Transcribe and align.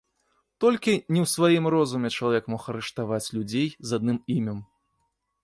Толькі 0.63 0.95
не 1.13 1.19
ў 1.25 1.29
сваім 1.33 1.65
розуме 1.75 2.11
чалавек 2.15 2.49
мог 2.55 2.61
арыштаваць 2.75 3.23
людзей 3.37 3.67
з 3.87 4.01
адным 4.01 4.17
імем. 4.39 4.59